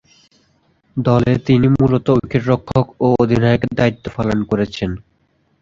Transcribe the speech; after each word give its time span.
দলে 0.97 1.33
তিনি 1.47 1.67
মূলতঃ 1.75 2.09
উইকেট-রক্ষক 2.15 2.85
ও 2.99 3.17
অধিনায়কের 3.21 3.71
দায়িত্ব 3.79 4.05
পালন 4.15 4.39
করেছেন। 4.43 4.89